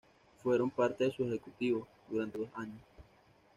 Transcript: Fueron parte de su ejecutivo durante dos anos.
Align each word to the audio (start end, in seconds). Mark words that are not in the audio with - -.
Fueron 0.41 0.71
parte 0.71 1.03
de 1.03 1.11
su 1.11 1.25
ejecutivo 1.27 1.87
durante 2.09 2.39
dos 2.39 2.49
anos. 2.55 2.81